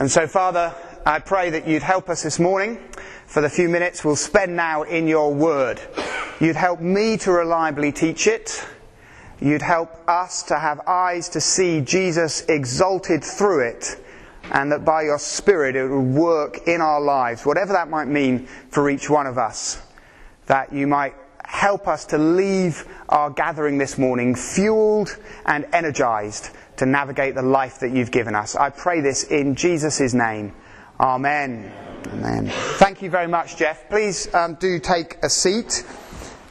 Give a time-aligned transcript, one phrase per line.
[0.00, 2.78] And so, Father, I pray that you'd help us this morning
[3.26, 5.78] for the few minutes we'll spend now in your word.
[6.40, 8.66] You'd help me to reliably teach it.
[9.42, 14.02] You'd help us to have eyes to see Jesus exalted through it,
[14.44, 18.46] and that by your Spirit it would work in our lives, whatever that might mean
[18.70, 19.82] for each one of us.
[20.46, 21.14] That you might
[21.50, 27.80] help us to leave our gathering this morning fueled and energized to navigate the life
[27.80, 28.54] that you've given us.
[28.54, 30.54] I pray this in Jesus' name.
[31.00, 31.72] Amen.
[32.06, 32.48] Amen.
[32.78, 33.88] Thank you very much, Jeff.
[33.88, 35.84] Please um, do take a seat.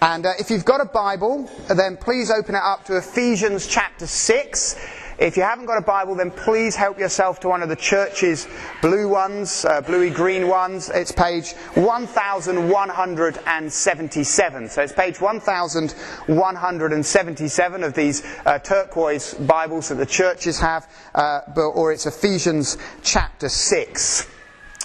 [0.02, 4.06] And uh, if you've got a Bible, then please open it up to Ephesians chapter
[4.06, 4.76] 6.
[5.20, 8.48] If you haven't got a Bible, then please help yourself to one of the church's
[8.82, 10.90] blue ones, uh, bluey green ones.
[10.90, 14.70] It's page 1177.
[14.70, 21.92] So it's page 1177 of these uh, turquoise Bibles that the churches have, uh, or
[21.92, 24.25] it's Ephesians chapter 6.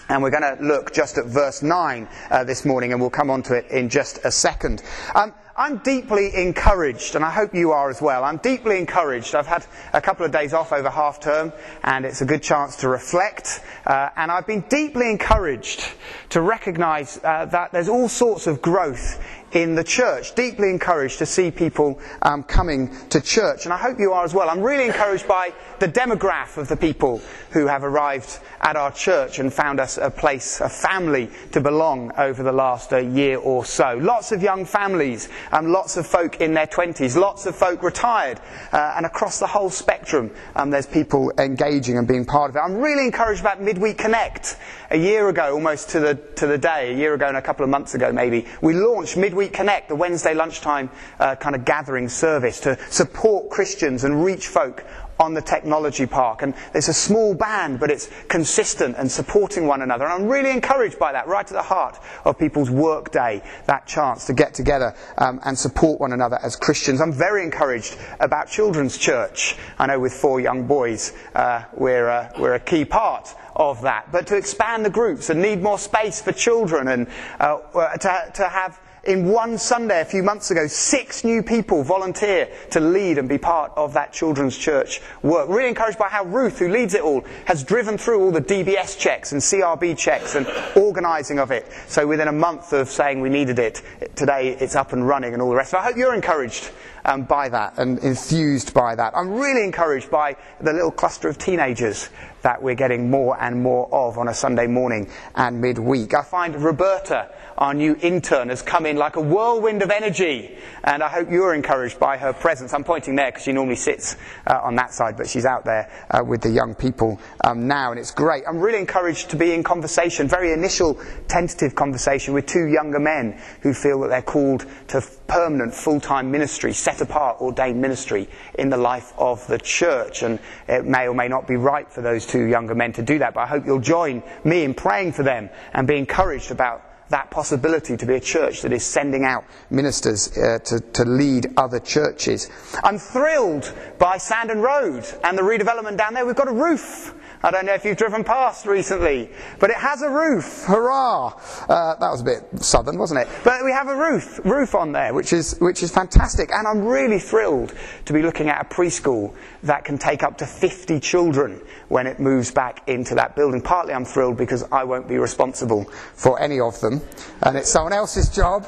[0.08, 3.30] And we're going to look just at verse 9 uh, this morning, and we'll come
[3.30, 4.82] on to it in just a second.
[5.14, 8.24] Um, I'm deeply encouraged, and I hope you are as well.
[8.24, 9.36] I'm deeply encouraged.
[9.36, 11.52] I've had a couple of days off over half term,
[11.84, 13.62] and it's a good chance to reflect.
[13.86, 15.84] Uh, and I've been deeply encouraged
[16.30, 19.24] to recognize uh, that there's all sorts of growth
[19.55, 20.34] in the church.
[20.34, 24.34] Deeply encouraged to see people um, coming to church, and I hope you are as
[24.34, 24.50] well.
[24.50, 29.38] I'm really encouraged by the demograph of the people who have arrived at our church
[29.38, 33.64] and found us a place, a family to belong over the last uh, year or
[33.64, 33.98] so.
[34.00, 38.41] Lots of young families, um, lots of folk in their 20s, lots of folk retired,
[38.72, 42.61] uh, and across the whole spectrum, um, there's people engaging and being part of it.
[42.61, 44.56] I'm really encouraged about Midweek Connect.
[44.91, 47.64] A year ago, almost to the, to the day, a year ago and a couple
[47.64, 52.08] of months ago maybe, we launched Midweek Connect, the Wednesday lunchtime uh, kind of gathering
[52.08, 54.84] service to support Christians and reach folk
[55.18, 56.42] on the technology park.
[56.42, 60.04] And it's a small band, but it's consistent and supporting one another.
[60.04, 63.86] And I'm really encouraged by that, right at the heart of people's work day, that
[63.86, 67.00] chance to get together um, and support one another as Christians.
[67.00, 69.56] I'm very encouraged about Children's Church.
[69.78, 74.10] I know with four young boys, uh, we're, uh, we're a key part of that.
[74.10, 77.06] But to expand the groups and need more space for children and
[77.38, 77.58] uh,
[77.98, 82.80] to, to have in one Sunday a few months ago, six new people volunteer to
[82.80, 85.48] lead and be part of that children's church work.
[85.48, 88.98] Really encouraged by how Ruth, who leads it all, has driven through all the DBS
[88.98, 91.66] checks and CRB checks and organising of it.
[91.86, 93.82] So within a month of saying we needed it,
[94.14, 95.70] today it's up and running and all the rest.
[95.72, 96.70] So I hope you're encouraged
[97.04, 99.16] um, by that and enthused by that.
[99.16, 102.08] I'm really encouraged by the little cluster of teenagers
[102.42, 106.14] that we're getting more and more of on a Sunday morning and midweek.
[106.14, 110.56] I find Roberta our new intern, has come in like a whirlwind of energy.
[110.82, 112.74] And I hope you're encouraged by her presence.
[112.74, 114.16] I'm pointing there because she normally sits
[114.46, 117.90] uh, on that side, but she's out there uh, with the young people um, now,
[117.90, 118.44] and it's great.
[118.48, 123.40] I'm really encouraged to be in conversation, very initial, tentative conversation with two younger men
[123.62, 128.28] who feel that they're called to permanent, full time ministry, set apart, ordained ministry
[128.58, 130.22] in the life of the church.
[130.22, 130.38] And
[130.69, 133.34] it may or may not be right for those two younger men to do that,
[133.34, 137.31] but I hope you'll join me in praying for them and be encouraged about that
[137.31, 141.78] possibility to be a church that is sending out ministers uh, to, to lead other
[141.78, 142.50] churches.
[142.82, 146.25] I'm thrilled by Sandon Road and the redevelopment down there.
[146.25, 147.14] We've got a roof.
[147.44, 149.28] I don't know if you've driven past recently,
[149.60, 150.64] but it has a roof.
[150.66, 151.38] Hurrah!
[151.69, 153.28] Uh, that was a bit southern, wasn't it?
[153.44, 156.50] But we have a roof, roof on there, which is, which is fantastic.
[156.50, 157.75] And I'm really thrilled
[158.06, 162.19] to be looking at a preschool that can take up to 50 children when it
[162.19, 163.60] moves back into that building.
[163.60, 165.84] Partly I'm thrilled because I won't be responsible
[166.14, 167.02] for any of them,
[167.43, 168.66] and it's someone else's job.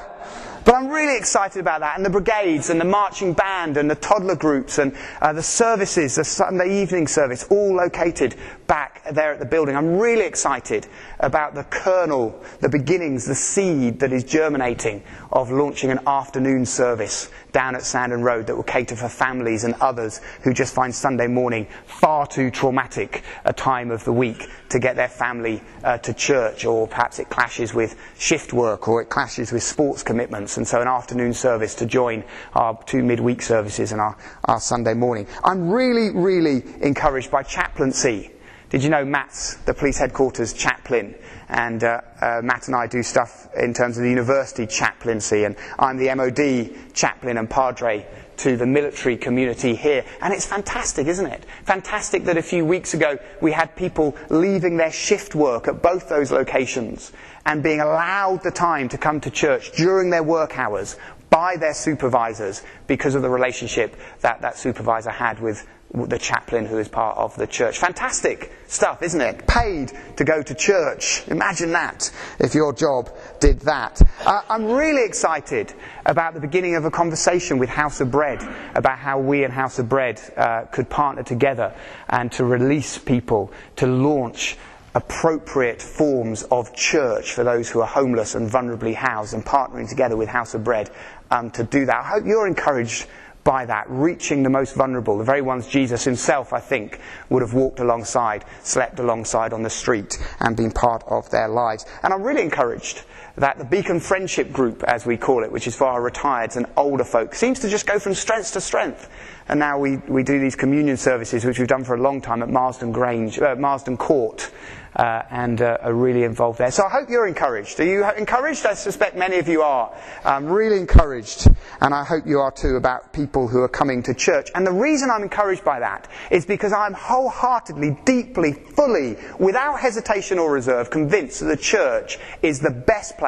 [0.66, 3.94] But I'm really excited about that, and the brigades, and the marching band, and the
[3.94, 8.34] toddler groups, and uh, the services, the Sunday evening service, all located
[8.66, 9.76] back there at the building.
[9.76, 10.88] I'm really excited
[11.20, 17.30] about the kernel, the beginnings, the seed that is germinating of launching an afternoon service
[17.52, 21.26] down at Sandon Road that will cater for families and others who just find Sunday
[21.26, 26.12] morning far too traumatic a time of the week to get their family uh, to
[26.12, 30.66] church, or perhaps it clashes with shift work or it clashes with sports commitments, and
[30.66, 32.24] so an afternoon service to join
[32.54, 35.26] our two midweek services and our, our Sunday morning.
[35.44, 38.32] I'm really, really encouraged by chaplaincy.
[38.68, 41.14] Did you know Matt's the police headquarters chaplain?
[41.48, 45.54] And uh, uh, Matt and I do stuff in terms of the university chaplaincy, and
[45.78, 48.04] I'm the MOD chaplain and padre
[48.38, 50.04] to the military community here.
[50.20, 51.44] And it's fantastic, isn't it?
[51.64, 56.08] Fantastic that a few weeks ago we had people leaving their shift work at both
[56.08, 57.12] those locations
[57.44, 60.96] and being allowed the time to come to church during their work hours
[61.30, 66.78] by their supervisors because of the relationship that that supervisor had with the chaplain who
[66.78, 67.78] is part of the church.
[67.78, 69.46] Fantastic stuff, isn't it?
[69.46, 71.26] Paid to go to church.
[71.28, 73.10] Imagine that if your job
[73.40, 74.00] did that.
[74.24, 75.72] Uh, I'm really excited
[76.04, 78.42] about the beginning of a conversation with House of Bread
[78.74, 81.74] about how we and House of Bread uh, could partner together
[82.08, 84.56] and to release people to launch
[84.94, 90.16] appropriate forms of church for those who are homeless and vulnerably housed and partnering together
[90.16, 90.90] with House of Bread
[91.30, 91.96] um, to do that.
[91.96, 93.06] I hope you're encouraged
[93.46, 97.00] by that, reaching the most vulnerable, the very ones Jesus himself, I think,
[97.30, 101.86] would have walked alongside, slept alongside on the street, and been part of their lives.
[102.02, 103.04] And I'm really encouraged
[103.36, 106.66] that the Beacon Friendship Group, as we call it, which is for our retireds and
[106.76, 109.10] older folk, seems to just go from strength to strength.
[109.48, 112.42] And now we, we do these communion services, which we've done for a long time
[112.42, 114.50] at Marsden Grange, uh, Marsden Court,
[114.96, 116.70] uh, and uh, are really involved there.
[116.70, 117.78] So I hope you're encouraged.
[117.80, 118.64] Are you encouraged?
[118.64, 119.94] I suspect many of you are.
[120.24, 121.48] I'm really encouraged,
[121.80, 124.50] and I hope you are too, about people who are coming to church.
[124.54, 130.38] And the reason I'm encouraged by that is because I'm wholeheartedly, deeply, fully, without hesitation
[130.38, 133.25] or reserve, convinced that the church is the best place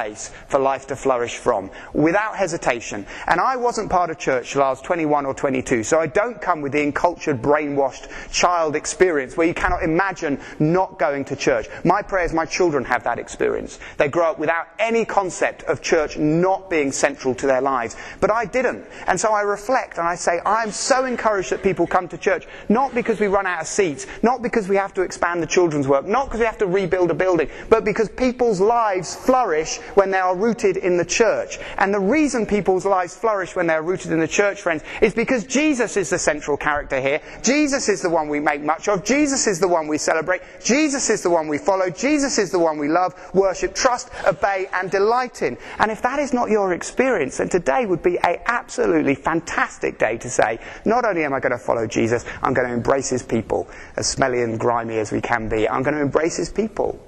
[0.48, 3.04] for life to flourish from, without hesitation.
[3.26, 6.40] And I wasn't part of church till I was 21 or 22, so I don't
[6.40, 11.48] come with the encultured, brainwashed child experience where you cannot imagine not going to church
[11.48, 11.84] church.
[11.84, 13.78] My prayer is my children have that experience.
[13.96, 17.96] They grow up without any concept of church not being central to their lives.
[18.20, 18.86] But I didn't.
[19.06, 22.46] And so I reflect and I say, I'm so encouraged that people come to church,
[22.68, 25.88] not because we run out of seats, not because we have to expand the children's
[25.88, 30.10] work, not because we have to rebuild a building, but because people's lives flourish when
[30.10, 31.58] they are rooted in the church.
[31.78, 35.44] And the reason people's lives flourish when they're rooted in the church, friends, is because
[35.44, 37.20] Jesus is the central character here.
[37.42, 39.04] Jesus is the one we make much of.
[39.04, 40.42] Jesus is the one we celebrate.
[40.64, 41.90] Jesus is the one we follow.
[41.90, 45.56] Jesus is the one we love, worship, trust, obey, and delight in.
[45.78, 50.18] And if that is not your experience, then today would be an absolutely fantastic day
[50.18, 53.22] to say, not only am I going to follow Jesus, I'm going to embrace his
[53.22, 55.68] people, as smelly and grimy as we can be.
[55.68, 56.98] I'm going to embrace his people.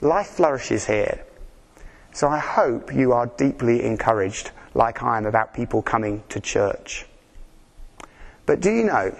[0.00, 1.25] Life flourishes here.
[2.16, 7.04] So I hope you are deeply encouraged, like I am, about people coming to church.
[8.46, 9.14] But do you know,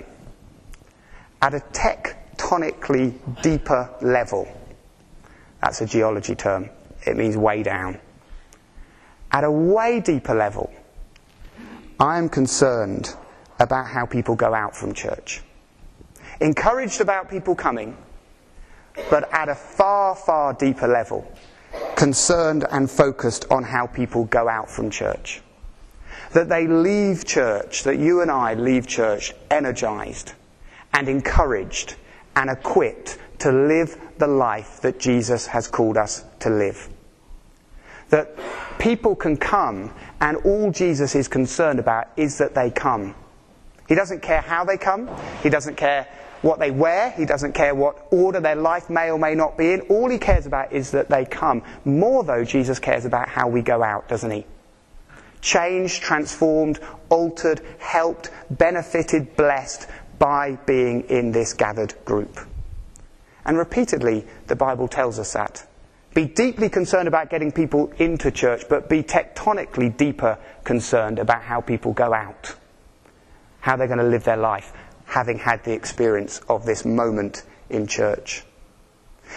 [1.43, 3.13] at a tectonically
[3.43, 4.49] deeper level,
[5.61, 6.71] that's a geology term.
[7.07, 8.01] It means way down.
[9.31, 10.73] At a way deeper level,
[12.01, 13.15] I am concerned
[13.61, 15.43] about how people go out from church.
[16.41, 17.95] Encouraged about people coming,
[19.11, 21.31] but at a far, far deeper level,
[21.97, 25.41] concerned and focused on how people go out from church.
[26.33, 30.35] That they leave church, that you and I leave church energized
[30.93, 31.97] and encouraged
[32.37, 36.89] and equipped to live the life that Jesus has called us to live.
[38.11, 38.37] That
[38.79, 43.15] people can come, and all Jesus is concerned about is that they come.
[43.89, 45.11] He doesn't care how they come,
[45.43, 46.07] He doesn't care
[46.43, 49.73] what they wear, He doesn't care what order their life may or may not be
[49.73, 49.81] in.
[49.83, 51.63] All He cares about is that they come.
[51.85, 54.47] More, though, Jesus cares about how we go out, doesn't He?
[55.41, 59.89] Changed, transformed, altered, helped, benefited, blessed
[60.19, 62.39] by being in this gathered group.
[63.45, 65.67] And repeatedly, the Bible tells us that.
[66.15, 71.61] Be deeply concerned about getting people into church, but be tectonically deeper concerned about how
[71.61, 72.57] people go out,
[73.61, 74.73] how they're going to live their life,
[75.07, 78.45] having had the experience of this moment in church.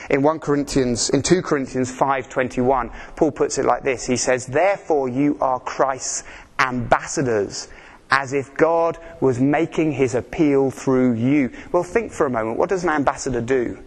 [0.10, 4.06] In 1 Corinthians, in 2 Corinthians 5:21, Paul puts it like this.
[4.06, 6.24] He says, "Therefore you are Christ's
[6.60, 7.68] ambassadors,
[8.12, 12.58] as if God was making his appeal through you." Well, think for a moment.
[12.58, 13.80] What does an ambassador do?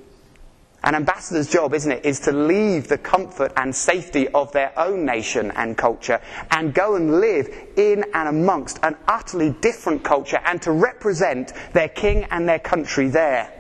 [0.85, 5.05] An ambassador's job, isn't it, is to leave the comfort and safety of their own
[5.05, 6.21] nation and culture
[6.51, 11.89] and go and live in and amongst an utterly different culture and to represent their
[11.89, 13.53] king and their country there.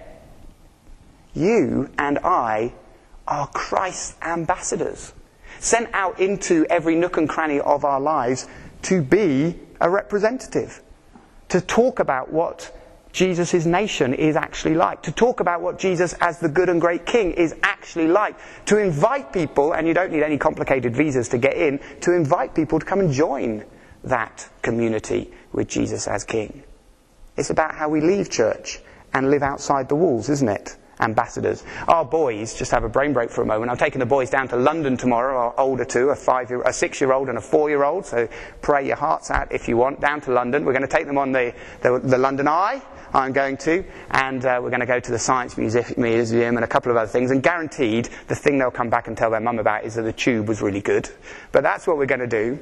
[1.33, 2.75] You and I
[3.29, 5.13] are Christ's ambassadors,
[5.61, 8.49] sent out into every nook and cranny of our lives
[8.83, 10.83] to be a representative,
[11.51, 12.77] to talk about what
[13.13, 17.05] Jesus' nation is actually like, to talk about what Jesus as the good and great
[17.05, 21.39] king is actually like, to invite people, and you don't need any complicated visas to
[21.39, 23.65] get in, to invite people to come and join
[24.05, 26.65] that community with Jesus as king.
[27.37, 28.81] It's about how we leave church
[29.13, 30.77] and live outside the walls, isn't it?
[31.03, 31.65] ambassadors.
[31.89, 33.71] Our boys, just have a brain break for a moment.
[33.71, 36.73] I'm taking the boys down to London tomorrow, our older two, a five year, a
[36.73, 38.07] six year old and a four year old.
[38.07, 38.29] So
[38.61, 40.65] pray your hearts out if you want, down to London.
[40.65, 42.83] We're going to take them on the, the, the London Eye.
[43.15, 46.69] I'm going to, and uh, we're going to go to the Science Museum and a
[46.69, 47.31] couple of other things.
[47.31, 50.13] And guaranteed, the thing they'll come back and tell their mum about is that the
[50.13, 51.11] tube was really good.
[51.53, 52.59] But that's what we're going to do.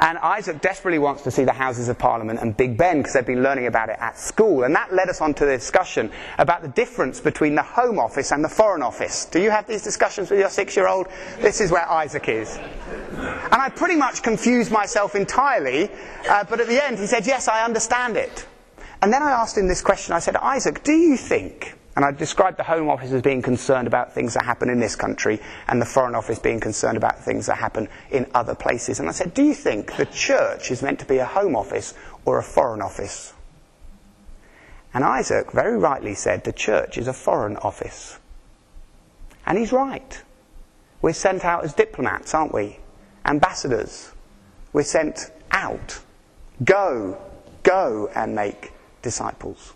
[0.00, 3.26] And Isaac desperately wants to see the Houses of Parliament and Big Ben because they've
[3.26, 4.62] been learning about it at school.
[4.62, 8.30] And that led us on to the discussion about the difference between the Home Office
[8.30, 9.24] and the Foreign Office.
[9.24, 11.08] Do you have these discussions with your six year old?
[11.40, 12.56] This is where Isaac is.
[12.56, 15.90] And I pretty much confused myself entirely,
[16.28, 18.46] uh, but at the end he said, Yes, I understand it.
[19.00, 22.12] And then I asked him this question I said, Isaac, do you think and I
[22.12, 25.82] described the Home Office as being concerned about things that happen in this country and
[25.82, 29.00] the Foreign Office being concerned about things that happen in other places.
[29.00, 31.94] And I said, Do you think the church is meant to be a Home Office
[32.24, 33.34] or a Foreign Office?
[34.94, 38.20] And Isaac very rightly said, The church is a Foreign Office.
[39.44, 40.22] And he's right.
[41.02, 42.78] We're sent out as diplomats, aren't we?
[43.24, 44.12] Ambassadors.
[44.72, 45.98] We're sent out.
[46.62, 47.20] Go,
[47.64, 48.70] go and make
[49.02, 49.74] disciples.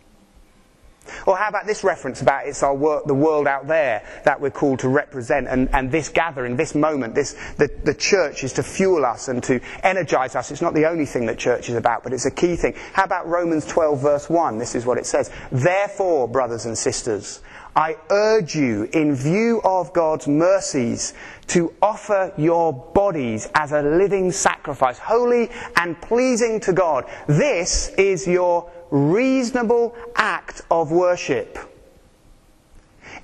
[1.27, 4.51] Or how about this reference about it's our work, the world out there that we're
[4.51, 8.63] called to represent, and, and this gathering, this moment, this, the, the church is to
[8.63, 10.51] fuel us and to energize us.
[10.51, 12.75] It's not the only thing that church is about, but it's a key thing.
[12.93, 14.59] How about Romans 12, verse 1?
[14.59, 15.31] This is what it says.
[15.51, 17.41] Therefore, brothers and sisters,
[17.75, 21.15] I urge you, in view of God's mercies,
[21.49, 27.07] to offer your bodies as a living sacrifice, holy and pleasing to God.
[27.27, 31.59] This is your reasonable act of worship.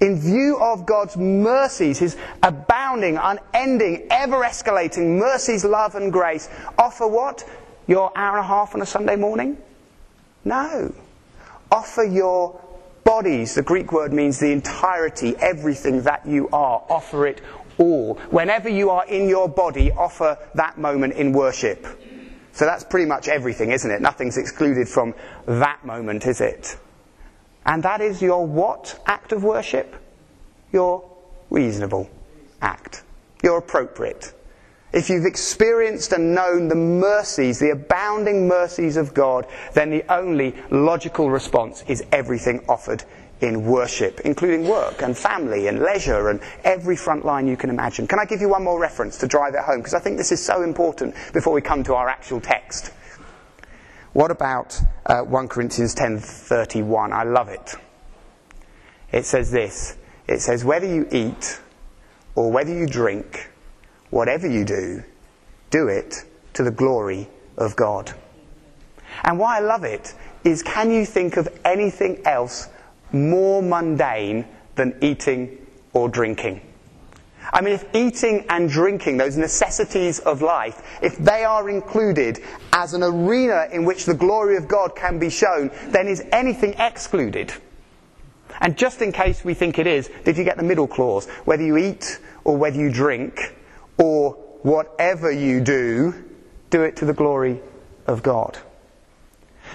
[0.00, 6.48] In view of God's mercies, His abounding, unending, ever escalating mercies, love, and grace,
[6.78, 7.48] offer what?
[7.86, 9.58] Your hour and a half on a Sunday morning?
[10.44, 10.94] No.
[11.70, 12.60] Offer your
[13.04, 13.54] bodies.
[13.54, 16.84] The Greek word means the entirety, everything that you are.
[16.88, 17.40] Offer it
[17.78, 18.14] all.
[18.30, 21.86] Whenever you are in your body, offer that moment in worship.
[22.58, 24.02] So that's pretty much everything, isn't it?
[24.02, 25.14] Nothing's excluded from
[25.46, 26.76] that moment, is it?
[27.64, 29.94] And that is your what act of worship?
[30.72, 31.08] Your
[31.50, 32.10] reasonable
[32.60, 33.04] act.
[33.44, 34.34] Your appropriate.
[34.92, 40.56] If you've experienced and known the mercies, the abounding mercies of God, then the only
[40.68, 43.04] logical response is everything offered
[43.40, 48.06] in worship, including work and family and leisure and every front line you can imagine.
[48.06, 49.78] Can I give you one more reference to drive it home?
[49.78, 52.92] Because I think this is so important before we come to our actual text.
[54.12, 57.12] What about uh, 1 Corinthians 10:31?
[57.12, 57.74] I love it.
[59.12, 59.96] It says this.
[60.26, 61.60] It says whether you eat
[62.34, 63.50] or whether you drink,
[64.10, 65.04] whatever you do,
[65.70, 68.14] do it to the glory of God.
[69.24, 70.14] And why I love it
[70.44, 72.68] is can you think of anything else
[73.12, 76.60] more mundane than eating or drinking.
[77.52, 82.40] I mean, if eating and drinking, those necessities of life, if they are included
[82.72, 86.74] as an arena in which the glory of God can be shown, then is anything
[86.78, 87.52] excluded?
[88.60, 91.26] And just in case we think it is, did you get the middle clause?
[91.44, 93.54] Whether you eat or whether you drink
[93.98, 96.14] or whatever you do,
[96.70, 97.60] do it to the glory
[98.06, 98.58] of God.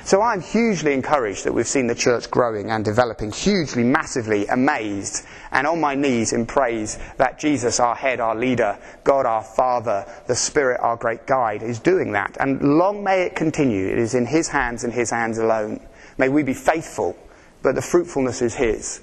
[0.06, 5.26] So I'm hugely encouraged that we've seen the church growing and developing, hugely, massively amazed,
[5.52, 10.06] and on my knees in praise that Jesus, our head, our leader, God, our Father,
[10.28, 12.36] the Spirit, our great guide, is doing that.
[12.40, 13.88] And long may it continue.
[13.88, 15.80] It is in His hands and His hands alone.
[16.18, 17.16] May we be faithful,
[17.62, 19.02] but the fruitfulness is His.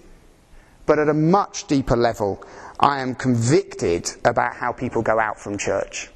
[0.84, 2.44] But at a much deeper level,
[2.78, 6.10] I am convicted about how people go out from church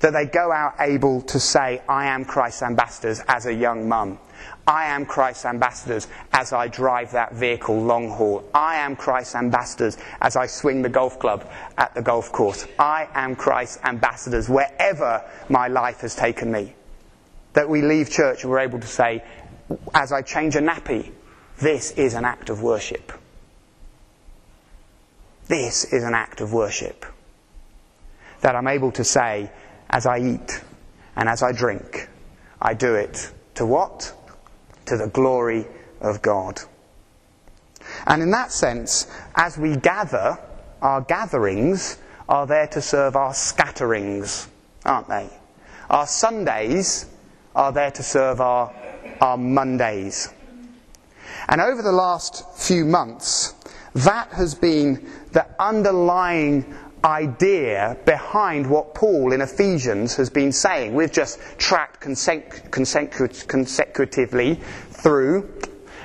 [0.00, 4.18] that they go out able to say, I am Christ's ambassadors as a young mum.
[4.66, 8.44] I am Christ's ambassadors as I drive that vehicle long haul.
[8.52, 12.66] I am Christ's ambassadors as I swing the golf club at the golf course.
[12.78, 16.74] I am Christ's ambassadors wherever my life has taken me.
[17.54, 19.24] That we leave church and we're able to say,
[19.94, 21.12] as I change a nappy,
[21.58, 23.10] this is an act of worship.
[25.48, 27.06] This is an act of worship.
[28.42, 29.50] That I'm able to say,
[29.90, 30.62] as I eat
[31.16, 32.08] and as I drink,
[32.60, 34.12] I do it to what?
[34.86, 35.66] To the glory
[36.00, 36.60] of God.
[38.06, 40.38] And in that sense, as we gather,
[40.82, 44.48] our gatherings are there to serve our scatterings,
[44.84, 45.28] aren't they?
[45.90, 47.06] Our Sundays
[47.54, 48.74] are there to serve our,
[49.20, 50.28] our Mondays.
[51.48, 53.54] And over the last few months,
[53.94, 56.74] that has been the underlying
[57.04, 60.94] idea behind what Paul in Ephesians has been saying.
[60.94, 65.54] We've just tracked consecutively through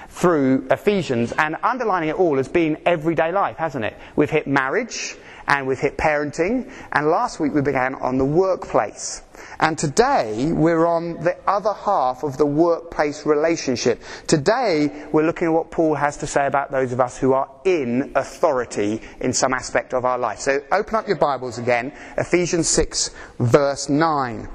[0.10, 3.98] through Ephesians and underlining it all has been everyday life, hasn't it?
[4.16, 5.16] We've hit marriage
[5.48, 9.22] and we've hit parenting and last week we began on the workplace.
[9.60, 14.02] And today we're on the other half of the workplace relationship.
[14.28, 17.50] Today we're looking at what Paul has to say about those of us who are
[17.66, 20.40] in authority in some aspect of our life.
[20.40, 24.48] So open up your Bibles again, Ephesians 6 verse 9.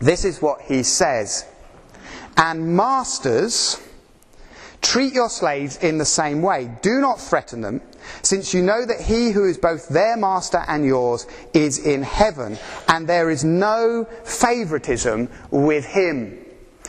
[0.00, 1.46] this is what he says.
[2.36, 3.80] And masters,
[4.84, 6.70] treat your slaves in the same way.
[6.82, 7.80] Do not threaten them,
[8.22, 12.58] since you know that he who is both their master and yours is in heaven,
[12.88, 16.43] and there is no favoritism with him.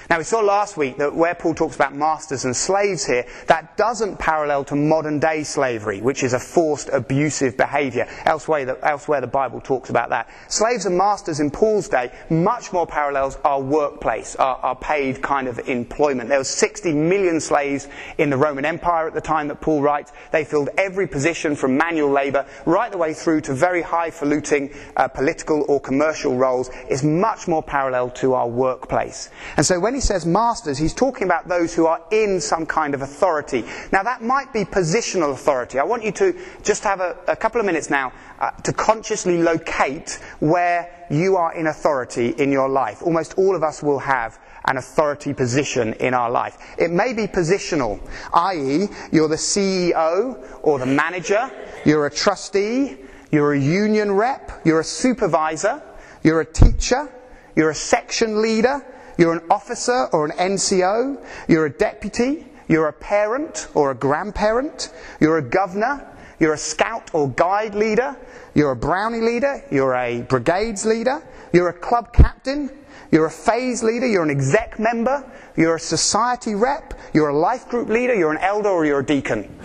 [0.07, 3.75] Now, we saw last week that where Paul talks about masters and slaves here, that
[3.75, 8.07] doesn't parallel to modern day slavery, which is a forced, abusive behaviour.
[8.23, 10.29] Elsewhere the, elsewhere, the Bible talks about that.
[10.47, 15.47] Slaves and masters in Paul's day, much more parallels our workplace, our, our paid kind
[15.47, 16.29] of employment.
[16.29, 17.87] There were 60 million slaves
[18.19, 20.11] in the Roman Empire at the time that Paul writes.
[20.31, 25.07] They filled every position from manual labour right the way through to very highfalutin uh,
[25.07, 26.69] political or commercial roles.
[26.89, 29.31] It's much more parallel to our workplace.
[29.57, 32.93] And so when he says masters, he's talking about those who are in some kind
[32.93, 33.63] of authority.
[33.91, 35.79] Now, that might be positional authority.
[35.79, 39.41] I want you to just have a, a couple of minutes now uh, to consciously
[39.41, 43.01] locate where you are in authority in your life.
[43.01, 46.57] Almost all of us will have an authority position in our life.
[46.77, 47.99] It may be positional,
[48.33, 51.51] i.e., you're the CEO or the manager,
[51.85, 52.97] you're a trustee,
[53.31, 55.81] you're a union rep, you're a supervisor,
[56.23, 57.11] you're a teacher,
[57.55, 58.83] you're a section leader,
[59.17, 61.23] you're an officer or an NCO.
[61.47, 62.45] You're a deputy.
[62.67, 64.91] You're a parent or a grandparent.
[65.19, 66.05] You're a governor.
[66.39, 68.17] You're a scout or guide leader.
[68.53, 69.63] You're a brownie leader.
[69.71, 71.25] You're a brigades leader.
[71.53, 72.69] You're a club captain.
[73.11, 74.07] You're a phase leader.
[74.07, 75.23] You're an exec member.
[75.55, 76.93] You're a society rep.
[77.13, 78.13] You're a life group leader.
[78.13, 79.59] You're an elder or you're a deacon.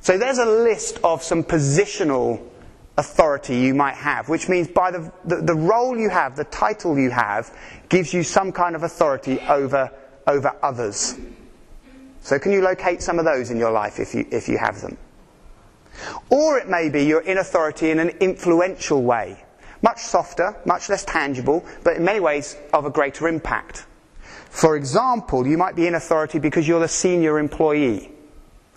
[0.00, 2.44] So there's a list of some positional
[2.98, 6.98] authority you might have, which means by the, the, the, role you have, the title
[6.98, 7.56] you have,
[7.88, 9.90] gives you some kind of authority over,
[10.26, 11.16] over others.
[12.20, 14.80] So, can you locate some of those in your life if you, if you have
[14.80, 14.96] them?
[16.30, 19.42] Or it may be you're in authority in an influential way,
[19.82, 23.86] much softer, much less tangible, but in many ways of a greater impact.
[24.50, 28.11] For example, you might be in authority because you're the senior employee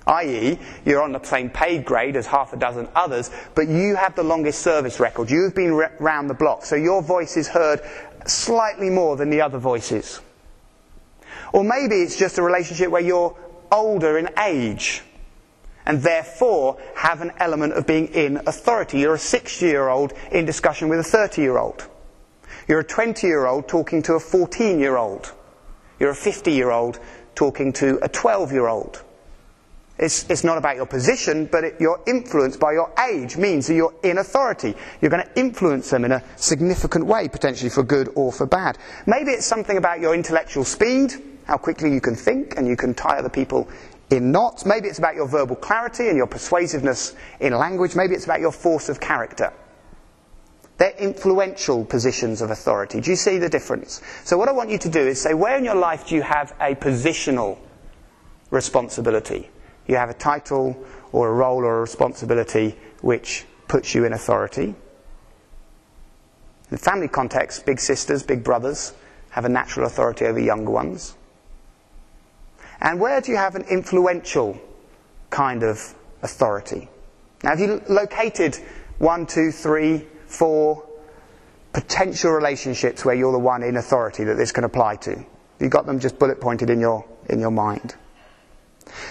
[0.08, 4.16] i.e., you're on the same paid grade as half a dozen others, but you have
[4.16, 5.30] the longest service record.
[5.30, 7.82] You've been re- round the block, so your voice is heard
[8.26, 10.22] slightly more than the other voices.
[11.54, 13.36] Or maybe it's just a relationship where you're
[13.72, 15.04] older in age
[15.86, 19.00] and therefore have an element of being in authority.
[19.00, 21.88] You're a 60 year old in discussion with a 30 year old.
[22.68, 25.32] You're a 20 year old talking to a 14 year old.
[26.00, 27.00] You're a 50 year old
[27.36, 29.05] talking to a 12 year old.
[29.98, 33.76] It's, it's not about your position, but it, your influence by your age means that
[33.76, 34.76] you're in authority.
[35.02, 38.78] You're going to influence them in a significant way, potentially for good or for bad.
[39.06, 41.14] Maybe it's something about your intellectual speed,
[41.46, 43.70] how quickly you can think and you can tie other people
[44.10, 44.66] in knots.
[44.66, 47.96] Maybe it's about your verbal clarity and your persuasiveness in language.
[47.96, 49.54] Maybe it's about your force of character.
[50.78, 53.00] They're influential positions of authority.
[53.00, 54.02] Do you see the difference?
[54.26, 56.22] So, what I want you to do is say, where in your life do you
[56.22, 57.58] have a positional
[58.52, 59.50] responsibility?
[59.88, 60.76] You have a title
[61.12, 64.76] or a role or a responsibility which puts you in authority.
[66.72, 68.94] In family context, big sisters, big brothers
[69.30, 71.16] have a natural authority over younger ones.
[72.82, 74.60] And where do you have an influential
[75.30, 76.90] kind of authority?
[77.44, 78.58] Now, have you located
[78.98, 80.88] one, two, three, four
[81.74, 85.12] potential relationships where you're the one in authority that this can apply to?
[85.12, 87.96] Have you got them just bullet pointed in your, in your mind?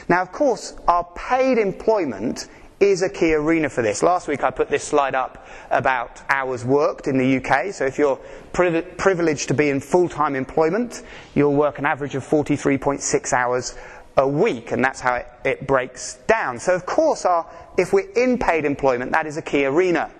[0.09, 2.49] Now, of course, our paid employment
[2.81, 4.03] is a key arena for this.
[4.03, 7.73] Last week I put this slide up about hours worked in the UK.
[7.73, 8.17] So if you're
[8.53, 11.03] privileged to be in full-time employment,
[11.35, 13.77] you'll work an average of 43.6 hours
[14.17, 16.59] a week, and that's how it, it breaks down.
[16.59, 17.47] So of course, our,
[17.79, 20.11] if we're in paid employment, that is a key arena.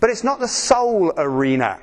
[0.00, 1.80] But it's not the sole arena.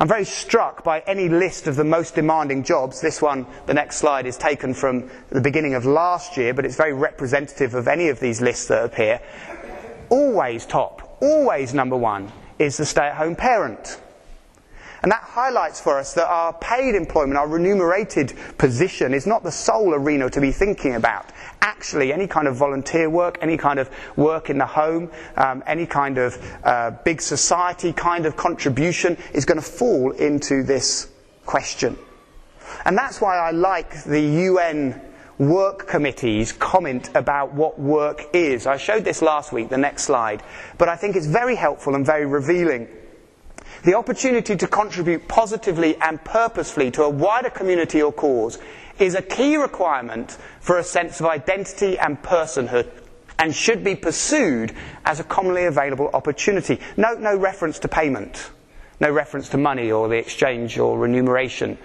[0.00, 3.02] I'm very struck by any list of the most demanding jobs.
[3.02, 6.76] This one, the next slide, is taken from the beginning of last year, but it's
[6.76, 9.20] very representative of any of these lists that appear.
[10.08, 14.00] Always top, always number one, is the stay at home parent.
[15.02, 19.50] And that highlights for us that our paid employment, our remunerated position, is not the
[19.50, 21.26] sole arena to be thinking about.
[21.62, 25.86] Actually, any kind of volunteer work, any kind of work in the home, um, any
[25.86, 31.10] kind of uh, big society kind of contribution is going to fall into this
[31.46, 31.96] question.
[32.84, 35.00] And that's why I like the UN
[35.38, 38.66] work committee's comment about what work is.
[38.66, 40.42] I showed this last week, the next slide,
[40.76, 42.88] but I think it's very helpful and very revealing.
[43.82, 48.58] The opportunity to contribute positively and purposefully to a wider community or cause
[48.98, 52.88] is a key requirement for a sense of identity and personhood
[53.38, 56.78] and should be pursued as a commonly available opportunity.
[56.96, 58.50] Note no reference to payment.
[59.00, 61.78] no reference to money or the exchange or remuneration.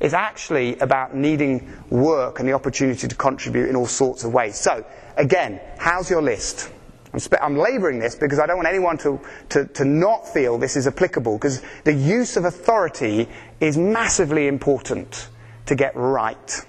[0.00, 4.56] It's actually about needing work and the opportunity to contribute in all sorts of ways.
[4.56, 4.84] So,
[5.16, 6.70] again, how's your list?
[7.12, 9.20] I'm, spe- I'm labouring this because I don't want anyone to,
[9.50, 13.28] to, to not feel this is applicable because the use of authority
[13.60, 15.28] is massively important
[15.66, 16.60] to get right.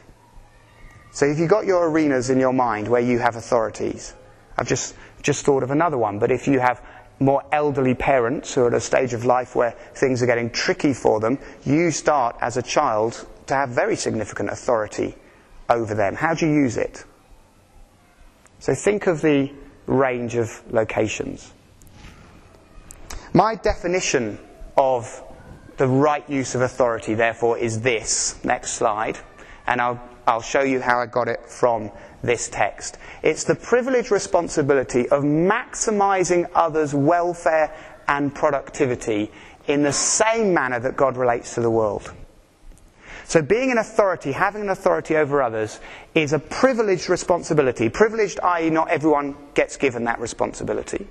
[1.11, 4.13] So if you've got your arenas in your mind where you have authorities,
[4.57, 6.81] I've just, just thought of another one, but if you have
[7.19, 10.93] more elderly parents who are at a stage of life where things are getting tricky
[10.93, 15.15] for them, you start as a child to have very significant authority
[15.69, 16.15] over them.
[16.15, 17.05] How do you use it?
[18.59, 19.51] So think of the
[19.87, 21.51] range of locations.
[23.33, 24.37] My definition
[24.77, 25.21] of
[25.77, 28.43] the right use of authority, therefore, is this.
[28.43, 29.17] Next slide.
[29.65, 31.91] And I'll, I'll show you how I got it from
[32.21, 32.97] this text.
[33.21, 37.75] It's the privileged responsibility of maximizing others' welfare
[38.07, 39.31] and productivity
[39.67, 42.13] in the same manner that God relates to the world.
[43.25, 45.79] So being an authority, having an authority over others,
[46.13, 47.89] is a privileged responsibility.
[47.89, 51.07] Privileged, i.e., not everyone gets given that responsibility.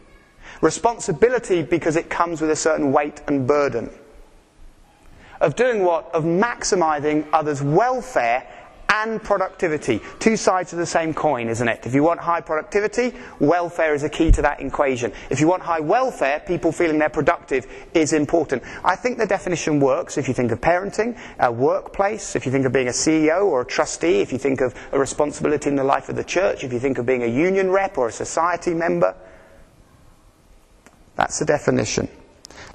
[0.61, 3.91] Responsibility because it comes with a certain weight and burden.
[5.41, 6.15] Of doing what?
[6.15, 8.47] Of maximizing others' welfare
[8.93, 10.03] and productivity.
[10.19, 11.87] Two sides of the same coin, isn't it?
[11.87, 15.13] If you want high productivity, welfare is a key to that equation.
[15.31, 18.63] If you want high welfare, people feeling they're productive is important.
[18.85, 22.67] I think the definition works if you think of parenting, a workplace, if you think
[22.67, 25.85] of being a CEO or a trustee, if you think of a responsibility in the
[25.85, 28.75] life of the church, if you think of being a union rep or a society
[28.75, 29.17] member.
[31.17, 32.09] That's the definition.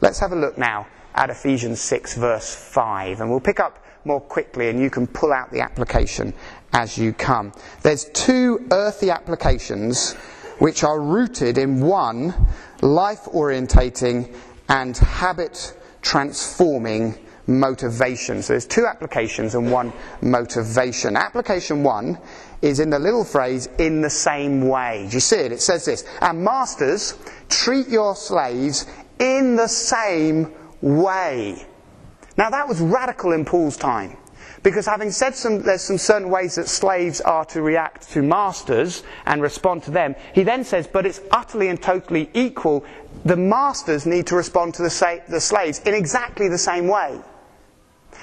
[0.02, 4.22] Let's have a look now at Ephesians 6, verse 5, and we'll pick up more
[4.22, 6.34] quickly and you can pull out the application
[6.74, 7.54] as you come.
[7.82, 10.14] There's two earthy applications
[10.60, 12.34] which are rooted in one
[12.82, 14.36] life orientating
[14.70, 18.42] and habit transforming motivation.
[18.42, 21.16] So there's two applications and one motivation.
[21.16, 22.18] Application one
[22.62, 25.08] is in the little phrase, in the same way.
[25.10, 25.52] Do you see it?
[25.52, 27.18] It says this, and masters,
[27.50, 28.86] treat your slaves
[29.20, 31.66] in the same way.
[32.38, 34.18] Now that was radical in Paul's time.
[34.64, 39.04] Because having said some, there's some certain ways that slaves are to react to masters
[39.26, 42.84] and respond to them, he then says, but it's utterly and totally equal.
[43.24, 47.20] The masters need to respond to the, sa- the slaves in exactly the same way.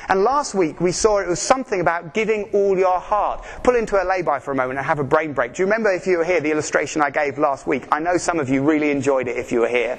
[0.08, 3.44] And last week we saw it was something about giving all your heart.
[3.62, 5.54] Pull into a lay-by for a moment and have a brain break.
[5.54, 7.86] Do you remember if you were here, the illustration I gave last week?
[7.90, 9.98] I know some of you really enjoyed it if you were here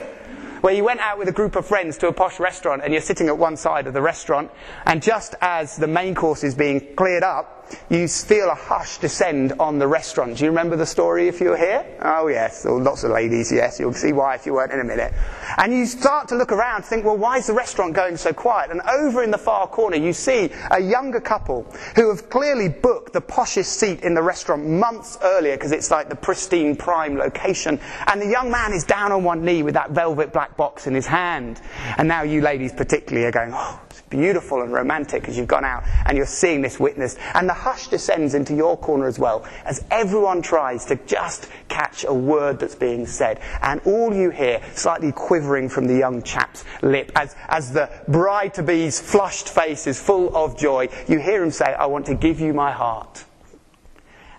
[0.65, 2.99] where you went out with a group of friends to a posh restaurant and you're
[2.99, 4.49] sitting at one side of the restaurant,
[4.87, 7.54] and just as the main course is being cleared up,
[7.89, 10.37] you feel a hush descend on the restaurant.
[10.37, 11.85] Do you remember the story if you were here?
[12.01, 12.65] Oh, yes.
[12.65, 13.79] Lots of ladies, yes.
[13.79, 15.13] You'll see why if you weren't in a minute.
[15.57, 18.71] And you start to look around, think, well, why is the restaurant going so quiet?
[18.71, 21.63] And over in the far corner, you see a younger couple
[21.95, 26.09] who have clearly booked the poshest seat in the restaurant months earlier because it's like
[26.09, 27.79] the pristine prime location.
[28.07, 30.93] And the young man is down on one knee with that velvet black box in
[30.93, 31.61] his hand.
[31.97, 35.83] And now you ladies particularly are going, oh, beautiful and romantic as you've gone out
[36.05, 37.17] and you're seeing this witness.
[37.33, 42.05] And the hush descends into your corner as well as everyone tries to just catch
[42.05, 43.39] a word that's being said.
[43.61, 48.53] And all you hear, slightly quivering from the young chap's lip, as, as the bride
[48.55, 52.15] to be's flushed face is full of joy, you hear him say, I want to
[52.15, 53.25] give you my heart.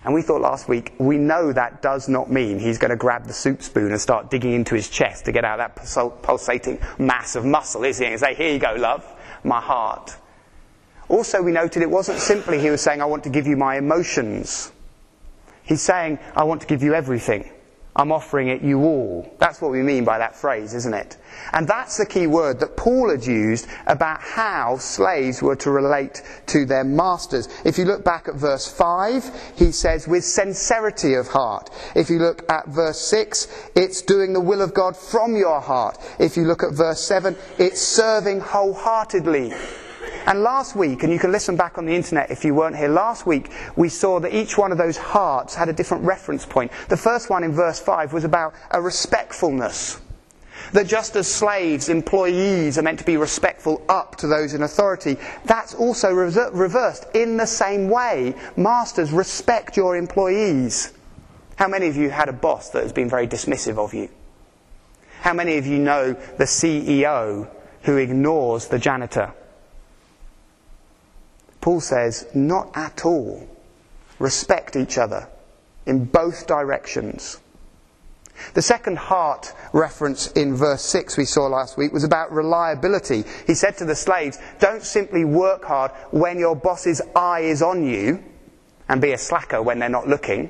[0.07, 3.25] And we thought last week, we know that does not mean he's going to grab
[3.25, 5.75] the soup spoon and start digging into his chest to get out that
[6.21, 8.05] pulsating mass of muscle, is he?
[8.05, 9.05] And say, Here you go, love,
[9.43, 10.15] my heart.
[11.09, 13.77] Also, we noted it wasn't simply he was saying, I want to give you my
[13.77, 14.71] emotions.
[15.63, 17.49] He's saying, I want to give you everything.
[17.97, 19.27] I'm offering it you all.
[19.39, 21.17] That's what we mean by that phrase, isn't it?
[21.51, 26.21] And that's the key word that Paul had used about how slaves were to relate
[26.47, 27.49] to their masters.
[27.65, 31.71] If you look back at verse 5, he says, with sincerity of heart.
[31.95, 35.97] If you look at verse 6, it's doing the will of God from your heart.
[36.19, 39.53] If you look at verse 7, it's serving wholeheartedly.
[40.27, 42.89] And last week, and you can listen back on the internet if you weren't here,
[42.89, 46.69] last week we saw that each one of those hearts had a different reference point.
[46.89, 50.01] The first one in verse 5 was about a respectfulness.
[50.73, 55.15] That just as slaves, employees are meant to be respectful up to those in authority,
[55.45, 57.05] that's also reversed.
[57.13, 60.91] In the same way, masters, respect your employees.
[61.55, 64.09] How many of you had a boss that has been very dismissive of you?
[65.21, 67.47] How many of you know the CEO
[67.83, 69.33] who ignores the janitor?
[71.67, 73.45] Paul says, not at all.
[74.19, 75.27] Respect each other
[75.85, 77.41] in both directions.
[78.53, 83.25] The second heart reference in verse 6 we saw last week was about reliability.
[83.45, 87.83] He said to the slaves, Don't simply work hard when your boss's eye is on
[87.83, 88.23] you
[88.87, 90.49] and be a slacker when they're not looking,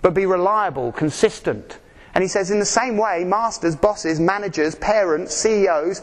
[0.00, 1.78] but be reliable, consistent.
[2.14, 6.00] And he says, in the same way, masters, bosses, managers, parents, CEOs,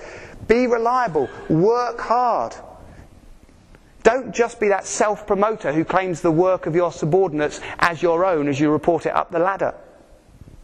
[0.47, 2.53] be reliable, work hard.
[4.05, 8.23] Don't just be that self promoter who claims the work of your subordinates as your
[8.23, 9.73] own as you report it up the ladder.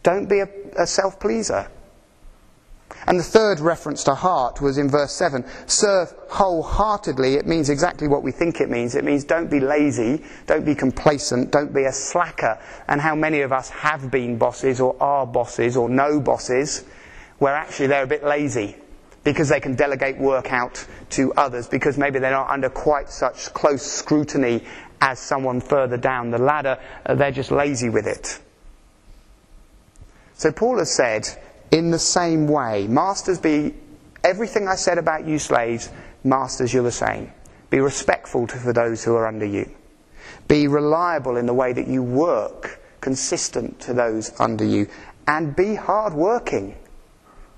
[0.04, 1.68] Don't be a, a self pleaser.
[3.08, 5.44] And the third reference to heart was in verse 7.
[5.66, 7.34] Serve wholeheartedly.
[7.34, 8.94] It means exactly what we think it means.
[8.94, 12.60] It means don't be lazy, don't be complacent, don't be a slacker.
[12.86, 16.84] And how many of us have been bosses or are bosses or know bosses
[17.38, 18.76] where actually they're a bit lazy
[19.24, 23.52] because they can delegate work out to others because maybe they're not under quite such
[23.54, 24.64] close scrutiny
[25.00, 26.78] as someone further down the ladder.
[27.04, 28.40] Uh, they're just lazy with it.
[30.34, 31.28] So Paul has said,
[31.70, 33.74] in the same way, masters be
[34.24, 35.90] everything I said about you slaves,
[36.24, 37.32] masters you're the same.
[37.70, 39.70] Be respectful to for those who are under you.
[40.48, 44.88] Be reliable in the way that you work, consistent to those under you,
[45.26, 46.76] and be hard working.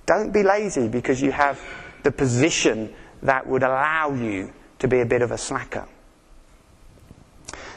[0.06, 1.60] Don't be lazy because you have
[2.02, 5.88] the position that would allow you to be a bit of a slacker.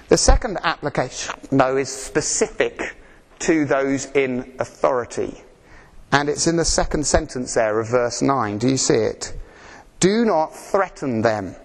[0.10, 2.96] The second application, though, is specific
[3.40, 5.42] to those in authority.
[6.12, 8.58] And it's in the second sentence there of verse 9.
[8.58, 9.38] Do you see it?
[10.00, 11.56] Do not threaten them,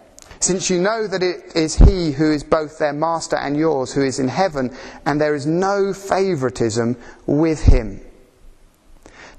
[0.41, 4.03] since you know that it is He who is both their master and yours who
[4.03, 6.97] is in heaven, and there is no favoritism
[7.27, 8.01] with Him.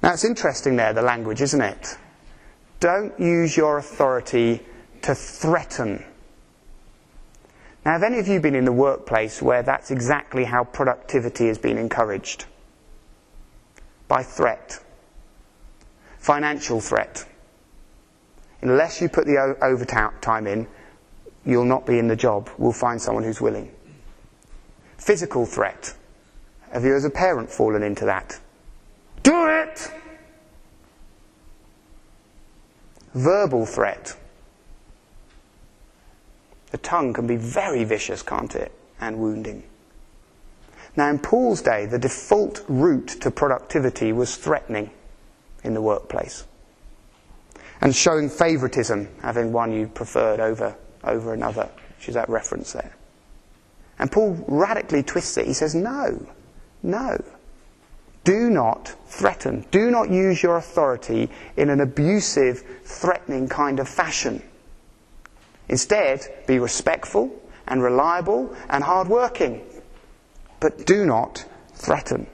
[0.04, 1.98] It's interesting there, the language, isn't it?
[2.80, 4.62] Don't use your authority
[5.04, 6.04] to threaten.
[7.86, 11.58] Now, have any of you been in the workplace where that's exactly how productivity has
[11.58, 12.46] been encouraged?
[14.08, 14.84] By threat
[16.24, 17.26] financial threat.
[18.62, 20.66] Unless you put the overtime in,
[21.46, 22.50] you'll not be in the job.
[22.58, 23.70] We'll find someone who's willing.
[24.98, 25.94] Physical threat.
[26.72, 28.40] Have you, as a parent, fallen into that?
[29.24, 29.92] Do it!
[33.14, 34.16] Verbal threat.
[36.72, 38.72] The tongue can be very vicious, can't it?
[39.00, 39.64] And wounding.
[40.96, 44.92] Now, in Paul's day, the default route to productivity was threatening
[45.64, 46.46] in the workplace.
[47.82, 52.96] And showing favoritism, having one you preferred over, over another, which is that reference there.
[54.00, 55.48] And Paul radically twists it.
[55.48, 56.26] He says, no,
[56.82, 57.24] no.
[58.24, 59.66] Do not threaten.
[59.72, 64.42] Do not use your authority in an abusive, threatening kind of fashion.
[65.68, 67.34] Instead, be respectful
[67.68, 69.62] and reliable and hardworking.
[70.60, 72.28] But do not threaten.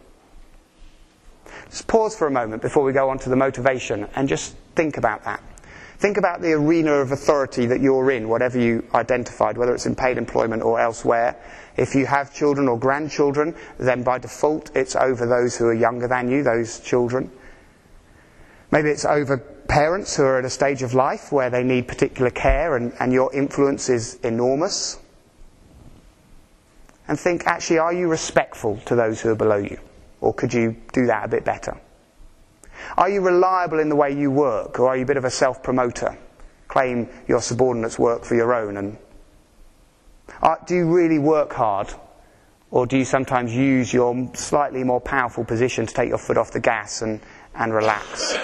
[1.70, 4.98] Just pause for a moment before we go on to the motivation and just think
[4.98, 5.42] about that.
[6.00, 9.96] Think about the arena of authority that you're in, whatever you identified, whether it's in
[9.96, 11.36] paid employment or elsewhere.
[11.78, 16.08] If you have children or grandchildren, then by default it's over those who are younger
[16.08, 17.32] than you, those children.
[18.72, 22.32] Maybe it's over parents who are at a stage of life where they need particular
[22.32, 25.00] care and, and your influence is enormous.
[27.08, 29.80] And think, actually, are you respectful to those who are below you?
[30.22, 31.80] Or could you do that a bit better?
[32.98, 35.30] Are you reliable in the way you work, or are you a bit of a
[35.30, 36.18] self promoter?
[36.68, 38.98] Claim your subordinates work for your own, and
[40.42, 41.94] are, do you really work hard,
[42.72, 46.52] or do you sometimes use your slightly more powerful position to take your foot off
[46.52, 47.20] the gas and,
[47.56, 48.38] and relax?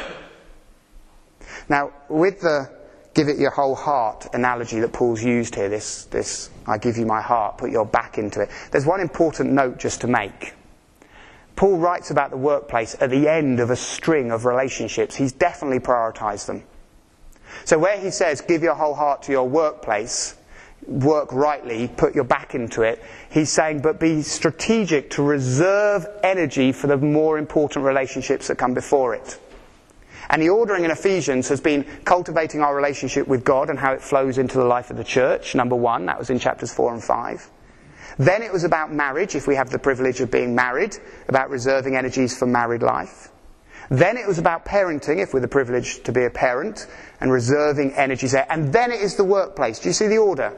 [1.69, 2.69] Now, with the
[3.15, 7.05] give it your whole heart analogy that Paul's used here, this, this I give you
[7.05, 10.53] my heart, put your back into it, there's one important note just to make.
[11.55, 15.15] Paul writes about the workplace at the end of a string of relationships.
[15.15, 16.63] He's definitely prioritized them.
[17.63, 20.35] So where he says, give your whole heart to your workplace,
[20.87, 26.71] work rightly, put your back into it, he's saying, but be strategic to reserve energy
[26.71, 29.39] for the more important relationships that come before it.
[30.29, 34.01] And the ordering in Ephesians has been cultivating our relationship with God and how it
[34.01, 36.07] flows into the life of the church, number one.
[36.07, 37.47] That was in chapters four and five.
[38.17, 40.95] Then it was about marriage, if we have the privilege of being married,
[41.27, 43.29] about reserving energies for married life.
[43.89, 46.87] Then it was about parenting, if we're the privilege to be a parent,
[47.19, 48.47] and reserving energies there.
[48.49, 49.79] And then it is the workplace.
[49.79, 50.57] Do you see the order?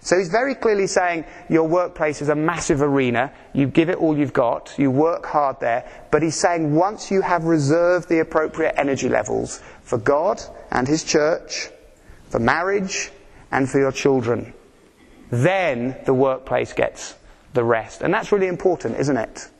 [0.00, 3.32] So he's very clearly saying your workplace is a massive arena.
[3.52, 4.74] You give it all you've got.
[4.78, 5.88] You work hard there.
[6.10, 11.04] But he's saying once you have reserved the appropriate energy levels for God and his
[11.04, 11.68] church,
[12.28, 13.10] for marriage,
[13.52, 14.54] and for your children,
[15.30, 17.14] then the workplace gets
[17.52, 18.00] the rest.
[18.00, 19.50] And that's really important, isn't it?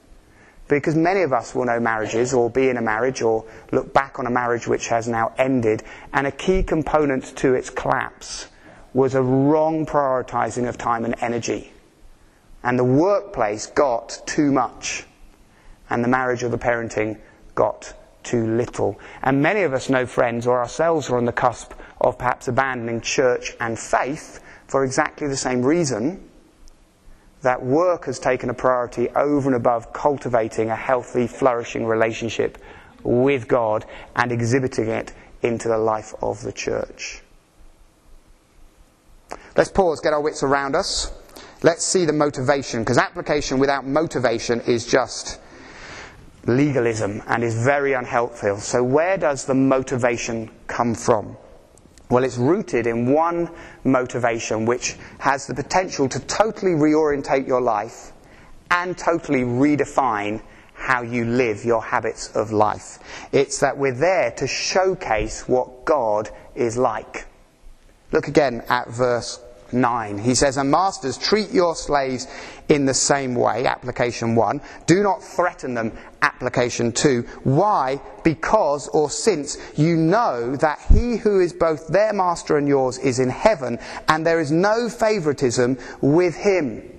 [0.71, 4.21] because many of us will know marriages or be in a marriage or look back
[4.21, 8.47] on a marriage which has now ended, and a key component to its collapse
[8.93, 11.73] was a wrong prioritizing of time and energy.
[12.63, 15.05] And the workplace got too much,
[15.89, 17.19] and the marriage or the parenting
[17.55, 18.99] got too little.
[19.23, 23.01] And many of us know friends or ourselves are on the cusp of perhaps abandoning
[23.01, 26.29] church and faith for exactly the same reason
[27.43, 32.59] that work has taken a priority over and above cultivating a healthy, flourishing relationship
[33.03, 37.20] with God and exhibiting it into the life of the church.
[39.61, 41.13] Let's pause, get our wits around us.
[41.63, 45.39] Let's see the motivation, because application without motivation is just
[46.47, 48.57] legalism and is very unhelpful.
[48.57, 51.37] So, where does the motivation come from?
[52.09, 53.51] Well, it's rooted in one
[53.85, 58.13] motivation which has the potential to totally reorientate your life
[58.71, 60.41] and totally redefine
[60.73, 62.99] how you live your habits of life.
[63.31, 67.27] It's that we're there to showcase what God is like.
[68.11, 69.39] Look again at verse
[69.73, 70.19] 9.
[70.19, 72.27] He says, And masters, treat your slaves
[72.69, 74.61] in the same way, application 1.
[74.87, 77.23] Do not threaten them, application 2.
[77.45, 78.01] Why?
[78.23, 83.19] Because or since you know that he who is both their master and yours is
[83.19, 83.79] in heaven,
[84.09, 86.90] and there is no favoritism with him.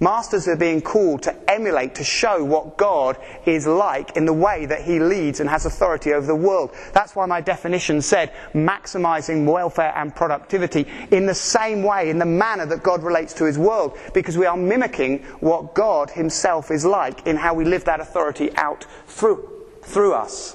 [0.00, 4.64] Masters are being called to emulate, to show what God is like in the way
[4.66, 6.70] that He leads and has authority over the world.
[6.92, 12.26] That's why my definition said maximizing welfare and productivity in the same way, in the
[12.26, 16.84] manner that God relates to His world, because we are mimicking what God Himself is
[16.84, 19.48] like in how we live that authority out through,
[19.82, 20.54] through us.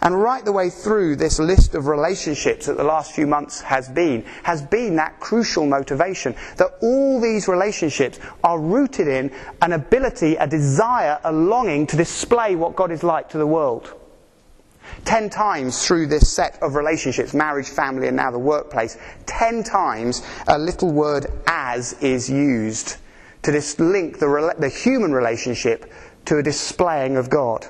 [0.00, 3.88] And right the way through this list of relationships that the last few months has
[3.88, 10.36] been, has been that crucial motivation that all these relationships are rooted in an ability,
[10.36, 13.94] a desire, a longing to display what God is like to the world.
[15.04, 20.22] Ten times through this set of relationships, marriage, family, and now the workplace, ten times
[20.46, 22.96] a little word as is used
[23.42, 25.92] to link the, the human relationship
[26.24, 27.66] to a displaying of God.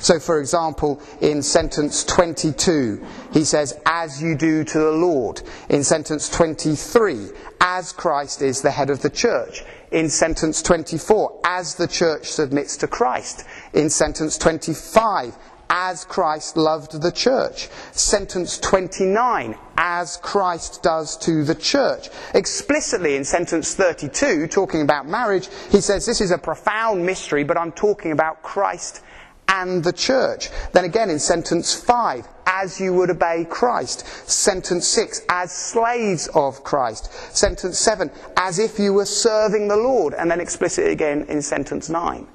[0.00, 5.42] So, for example, in sentence 22, he says, as you do to the Lord.
[5.68, 7.28] In sentence 23,
[7.60, 9.64] as Christ is the head of the church.
[9.90, 13.44] In sentence 24, as the church submits to Christ.
[13.72, 15.36] In sentence 25,
[15.70, 17.68] as Christ loved the church.
[17.92, 22.08] Sentence 29, as Christ does to the church.
[22.34, 27.58] Explicitly in sentence 32, talking about marriage, he says this is a profound mystery, but
[27.58, 29.02] I'm talking about Christ
[29.48, 30.50] and the church.
[30.72, 34.06] Then again in sentence 5, as you would obey Christ.
[34.28, 37.12] Sentence 6, as slaves of Christ.
[37.36, 40.14] Sentence 7, as if you were serving the Lord.
[40.14, 42.26] And then explicitly again in sentence 9.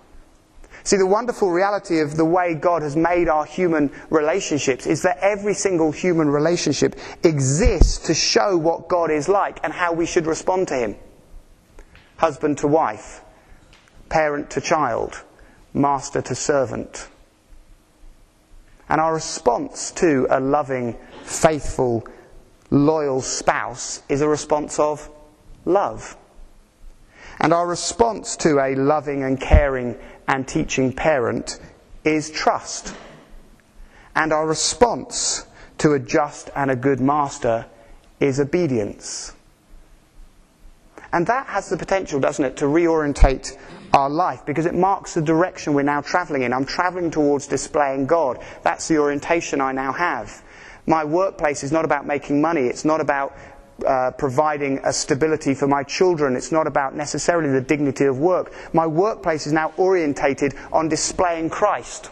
[0.85, 5.17] See, the wonderful reality of the way God has made our human relationships is that
[5.21, 10.25] every single human relationship exists to show what God is like and how we should
[10.25, 10.97] respond to Him.
[12.17, 13.21] Husband to wife,
[14.09, 15.23] parent to child,
[15.73, 17.07] master to servant.
[18.89, 22.07] And our response to a loving, faithful,
[22.69, 25.09] loyal spouse is a response of
[25.65, 26.17] love.
[27.39, 31.59] And our response to a loving and caring and teaching parent
[32.03, 32.95] is trust.
[34.15, 35.45] And our response
[35.79, 37.65] to a just and a good master
[38.19, 39.33] is obedience.
[41.13, 43.55] And that has the potential, doesn't it, to reorientate
[43.93, 46.51] our life because it marks the direction we're now traveling in.
[46.51, 48.39] I'm traveling towards displaying God.
[48.63, 50.43] That's the orientation I now have.
[50.87, 52.61] My workplace is not about making money.
[52.61, 53.37] It's not about
[53.85, 56.35] uh, providing a stability for my children.
[56.35, 58.51] It's not about necessarily the dignity of work.
[58.73, 62.09] My workplace is now orientated on displaying Christ.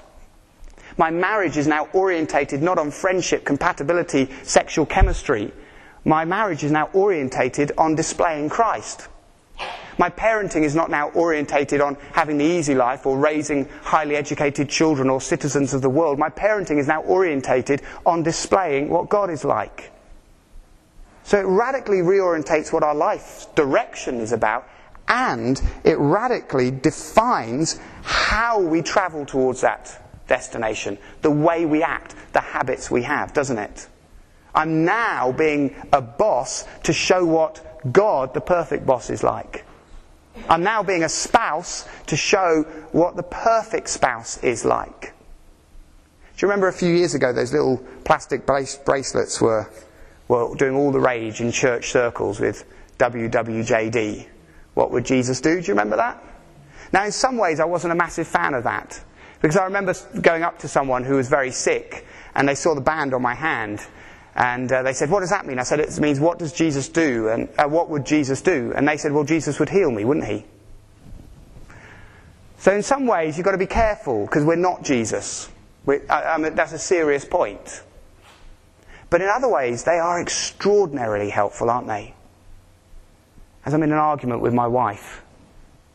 [0.98, 5.52] My marriage is now orientated not on friendship, compatibility, sexual chemistry.
[6.04, 9.08] My marriage is now orientated on displaying Christ.
[9.98, 14.68] My parenting is not now orientated on having the easy life or raising highly educated
[14.68, 16.18] children or citizens of the world.
[16.18, 19.92] My parenting is now orientated on displaying what God is like.
[21.24, 24.68] So it radically reorientates what our life's direction is about
[25.08, 32.40] and it radically defines how we travel towards that destination, the way we act, the
[32.40, 33.88] habits we have, doesn't it?
[34.54, 39.66] I'm now being a boss to show what God, the perfect boss, is like.
[40.50, 45.14] I'm now being a spouse to show what the perfect spouse is like.
[46.38, 49.70] Do you remember a few years ago those little plastic bracelets were,
[50.28, 52.66] were doing all the rage in church circles with
[52.98, 54.28] WWJD?
[54.74, 55.62] What would Jesus do?
[55.62, 56.24] Do you remember that?
[56.94, 59.02] Now, in some ways, I wasn't a massive fan of that.
[59.42, 62.82] Because I remember going up to someone who was very sick, and they saw the
[62.82, 63.86] band on my hand,
[64.36, 65.60] and uh, they said, What does that mean?
[65.60, 67.28] I said, It means, What does Jesus do?
[67.30, 68.74] And uh, what would Jesus do?
[68.76, 70.46] And they said, Well, Jesus would heal me, wouldn't he?
[72.58, 75.50] So, in some ways, you've got to be careful because we're not Jesus.
[75.86, 77.84] We're, I, I mean, that's a serious point.
[79.10, 82.14] But in other ways, they are extraordinarily helpful, aren't they?
[83.66, 85.22] As I'm in an argument with my wife,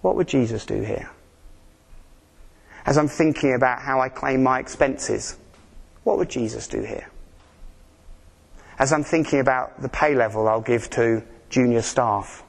[0.03, 1.11] what would Jesus do here?
[2.85, 5.37] As I'm thinking about how I claim my expenses,
[6.05, 7.09] what would Jesus do here?
[8.79, 12.45] As I'm thinking about the pay level I'll give to junior staff,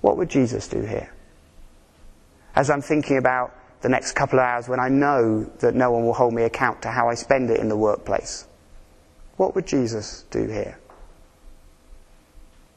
[0.00, 1.12] what would Jesus do here?
[2.54, 6.04] As I'm thinking about the next couple of hours when I know that no one
[6.04, 8.46] will hold me account to how I spend it in the workplace,
[9.36, 10.78] what would Jesus do here?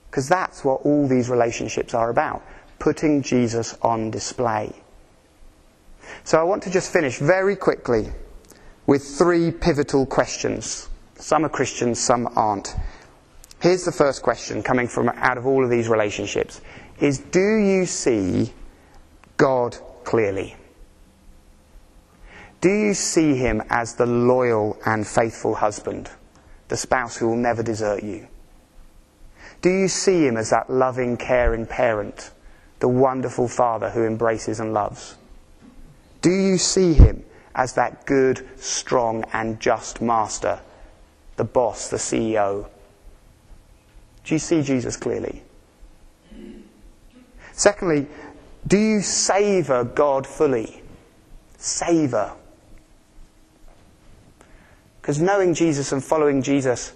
[0.10, 2.42] Because that's what all these relationships are about
[2.80, 4.74] putting Jesus on display.
[6.24, 8.10] So I want to just finish very quickly
[8.88, 10.88] with three pivotal questions.
[11.18, 12.76] Some are Christians, some aren't.
[13.62, 16.62] Here's the first question coming from out of all of these relationships
[17.00, 18.54] is do you see
[19.38, 20.56] God clearly?
[22.62, 26.10] Do you see him as the loyal and faithful husband,
[26.68, 28.28] the spouse who will never desert you?
[29.62, 32.32] Do you see him as that loving, caring parent,
[32.80, 35.16] the wonderful father who embraces and loves?
[36.22, 37.24] Do you see him
[37.56, 40.60] as that good, strong, and just master
[41.36, 42.68] the boss, the CEO.
[44.24, 45.44] Do you see Jesus clearly?
[47.54, 48.08] Secondly,
[48.68, 50.82] do you savour God fully?
[51.58, 52.36] Savour.
[55.02, 56.94] Because knowing Jesus and following Jesus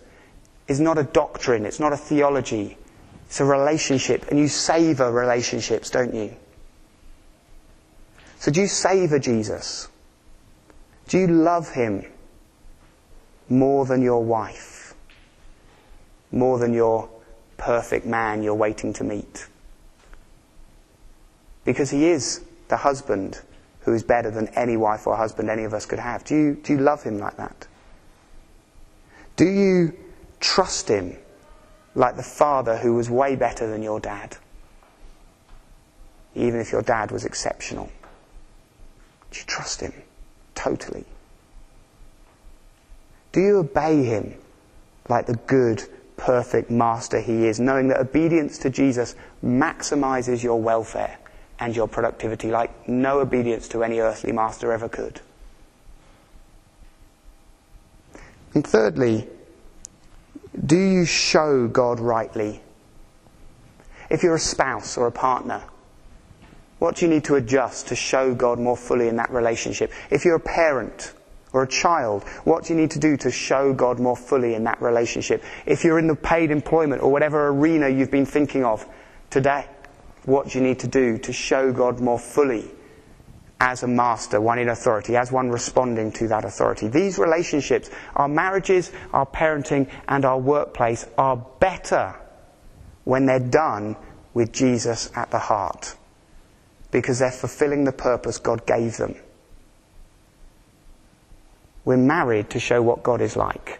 [0.67, 2.77] is not a doctrine, it's not a theology,
[3.25, 6.35] it's a relationship, and you savour relationships, don't you?
[8.39, 9.87] So do you savour Jesus?
[11.07, 12.05] Do you love him?
[13.49, 14.93] More than your wife,
[16.31, 17.09] more than your
[17.57, 19.47] perfect man you're waiting to meet.
[21.65, 23.41] Because he is the husband
[23.81, 26.23] who is better than any wife or husband any of us could have.
[26.23, 27.67] Do you, do you love him like that?
[29.35, 29.93] Do you
[30.39, 31.17] trust him
[31.95, 34.37] like the father who was way better than your dad?
[36.35, 37.89] Even if your dad was exceptional.
[39.31, 39.93] Do you trust him
[40.55, 41.05] totally?
[43.32, 44.36] Do you obey him
[45.07, 45.84] like the good,
[46.17, 51.17] perfect master he is, knowing that obedience to Jesus maximizes your welfare
[51.59, 55.21] and your productivity like no obedience to any earthly master ever could?
[58.53, 59.27] And thirdly,
[60.65, 62.61] do you show God rightly?
[64.09, 65.63] If you're a spouse or a partner,
[66.80, 69.91] what do you need to adjust to show God more fully in that relationship?
[70.09, 71.13] If you're a parent,
[71.53, 72.23] or a child?
[72.43, 75.43] What do you need to do to show God more fully in that relationship?
[75.65, 78.85] If you're in the paid employment or whatever arena you've been thinking of
[79.29, 79.67] today,
[80.25, 82.69] what do you need to do to show God more fully
[83.61, 86.87] as a master, one in authority, as one responding to that authority?
[86.87, 92.15] These relationships, our marriages, our parenting, and our workplace are better
[93.05, 93.95] when they're done
[94.33, 95.95] with Jesus at the heart
[96.91, 99.15] because they're fulfilling the purpose God gave them.
[101.86, 103.80] We're married to show what God is like.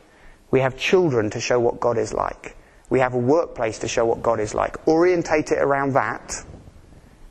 [0.52, 2.56] We have children to show what God is like.
[2.90, 4.88] We have a workplace to show what God is like.
[4.88, 6.44] Orientate it around that,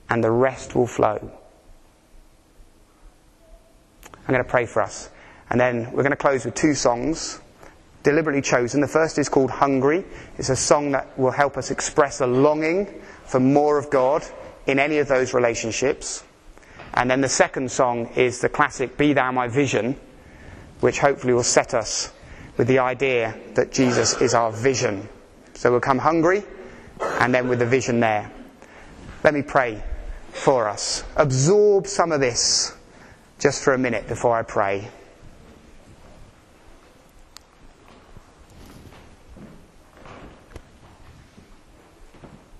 [0.08, 1.32] and the rest will flow.
[4.04, 5.10] I'm going to pray for us.
[5.50, 7.40] And then we're going to close with two songs,
[8.02, 8.80] deliberately chosen.
[8.80, 10.04] The first is called Hungry.
[10.36, 12.86] It's a song that will help us express a longing
[13.24, 14.22] for more of God
[14.66, 16.22] in any of those relationships.
[16.94, 19.98] And then the second song is the classic Be Thou My Vision
[20.80, 22.12] which hopefully will set us
[22.56, 25.08] with the idea that Jesus is our vision.
[25.54, 26.44] So we'll come hungry
[27.00, 28.30] and then with the vision there.
[29.24, 29.82] Let me pray
[30.32, 31.04] for us.
[31.16, 32.74] Absorb some of this
[33.38, 34.88] just for a minute before I pray.